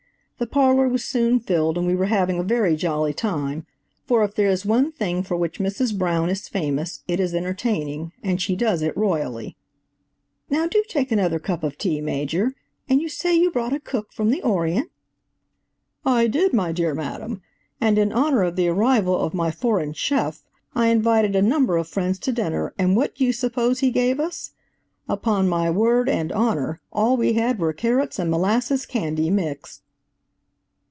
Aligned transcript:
The 0.43 0.47
parlor 0.47 0.87
was 0.89 1.05
soon 1.05 1.39
filled 1.39 1.77
and 1.77 1.85
we 1.85 1.93
were 1.93 2.07
having 2.07 2.39
a 2.39 2.43
very 2.43 2.75
jolly 2.75 3.13
time, 3.13 3.67
for 4.07 4.23
if 4.23 4.33
there 4.33 4.49
is 4.49 4.65
one 4.65 4.91
thing 4.91 5.21
for 5.21 5.37
which 5.37 5.59
Mrs. 5.59 5.95
Brown 5.95 6.31
is 6.31 6.47
famous, 6.47 7.03
it 7.07 7.19
is 7.19 7.35
entertaining, 7.35 8.11
and 8.23 8.41
she 8.41 8.55
does 8.55 8.81
it 8.81 8.97
royally. 8.97 9.55
"Now 10.49 10.65
do 10.65 10.83
take 10.89 11.11
another 11.11 11.37
cup 11.37 11.61
of 11.63 11.77
tea, 11.77 12.01
Major–and 12.01 12.99
you 13.01 13.07
say 13.07 13.35
you 13.35 13.51
brought 13.51 13.71
a 13.71 13.79
cook 13.79 14.11
from 14.11 14.31
the 14.31 14.41
Orient?" 14.41 14.89
"I 16.03 16.25
did, 16.25 16.53
my 16.53 16.71
dear 16.71 16.95
madam, 16.95 17.43
and 17.79 17.99
in 17.99 18.11
honor 18.11 18.41
of 18.41 18.55
the 18.55 18.67
arrival 18.67 19.15
of 19.19 19.35
my 19.35 19.51
foreign 19.51 19.93
chef, 19.93 20.43
I 20.73 20.87
invited 20.87 21.35
a 21.35 21.41
number 21.43 21.77
of 21.77 21.87
friends 21.87 22.17
to 22.17 22.31
dinner 22.31 22.73
and 22.79 22.95
what 22.97 23.13
do 23.13 23.23
you 23.25 23.31
suppose 23.31 23.81
he 23.81 23.91
gave 23.91 24.19
us? 24.19 24.53
Upon 25.07 25.47
my 25.47 25.69
word 25.69 26.09
and 26.09 26.31
honor, 26.31 26.81
all 26.91 27.15
we 27.15 27.33
had 27.33 27.59
were 27.59 27.73
carrots 27.73 28.17
and 28.17 28.31
molasses 28.31 28.87
candy 28.87 29.29
mixed!" 29.29 29.83